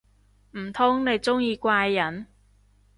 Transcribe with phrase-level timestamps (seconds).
[0.57, 2.25] 唔通你鍾意怪人